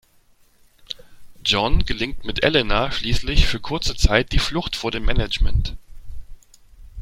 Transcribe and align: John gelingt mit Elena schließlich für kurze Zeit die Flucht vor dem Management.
John 1.45 1.85
gelingt 1.85 2.25
mit 2.25 2.43
Elena 2.43 2.89
schließlich 2.91 3.45
für 3.45 3.59
kurze 3.59 3.95
Zeit 3.95 4.31
die 4.31 4.39
Flucht 4.39 4.75
vor 4.75 4.89
dem 4.89 5.05
Management. 5.05 5.77